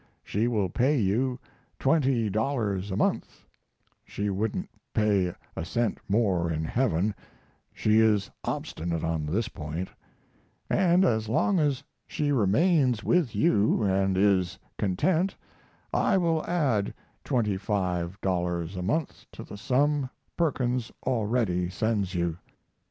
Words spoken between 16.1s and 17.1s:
will add